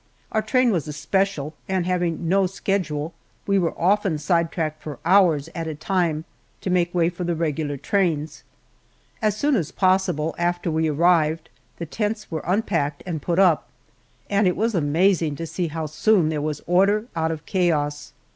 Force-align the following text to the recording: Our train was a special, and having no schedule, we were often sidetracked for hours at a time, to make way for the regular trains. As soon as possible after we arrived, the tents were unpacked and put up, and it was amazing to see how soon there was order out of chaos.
Our 0.31 0.41
train 0.41 0.71
was 0.71 0.87
a 0.87 0.93
special, 0.93 1.53
and 1.69 1.85
having 1.85 2.27
no 2.27 2.47
schedule, 2.47 3.13
we 3.45 3.59
were 3.59 3.79
often 3.79 4.17
sidetracked 4.17 4.81
for 4.81 4.97
hours 5.05 5.47
at 5.53 5.67
a 5.67 5.75
time, 5.75 6.25
to 6.61 6.71
make 6.71 6.91
way 6.95 7.07
for 7.07 7.23
the 7.23 7.35
regular 7.35 7.77
trains. 7.77 8.41
As 9.21 9.37
soon 9.37 9.55
as 9.55 9.71
possible 9.71 10.33
after 10.39 10.71
we 10.71 10.89
arrived, 10.89 11.49
the 11.77 11.85
tents 11.85 12.31
were 12.31 12.41
unpacked 12.47 13.03
and 13.05 13.21
put 13.21 13.37
up, 13.37 13.67
and 14.27 14.47
it 14.47 14.57
was 14.57 14.73
amazing 14.73 15.35
to 15.35 15.45
see 15.45 15.67
how 15.67 15.85
soon 15.85 16.29
there 16.29 16.41
was 16.41 16.63
order 16.65 17.05
out 17.15 17.29
of 17.29 17.45
chaos. 17.45 18.11